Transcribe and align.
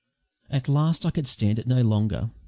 At 0.49 0.67
last 0.67 1.05
I 1.05 1.11
could 1.11 1.27
stand 1.27 1.59
it 1.59 1.67
no 1.67 1.83
longer. 1.83 2.31